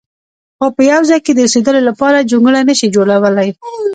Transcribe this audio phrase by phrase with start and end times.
[0.57, 3.49] خو په یو ځای د اوسېدلو لپاره جونګړه نه شي جوړولی.